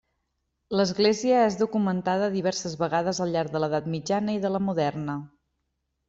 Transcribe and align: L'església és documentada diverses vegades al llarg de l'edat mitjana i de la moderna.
L'església 0.77 1.41
és 1.49 1.57
documentada 1.59 2.29
diverses 2.35 2.73
vegades 2.79 3.19
al 3.25 3.33
llarg 3.35 3.53
de 3.57 3.61
l'edat 3.63 3.89
mitjana 3.97 4.39
i 4.39 4.41
de 4.47 4.51
la 4.55 4.63
moderna. 4.69 5.19